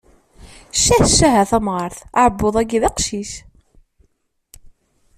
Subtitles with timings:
[0.77, 3.31] Ccah ccah a tamɣart, aɛebbuḍ-agi d aqcic.